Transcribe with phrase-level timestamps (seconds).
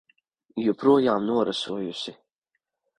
[0.67, 2.19] Joprojām norasojusi.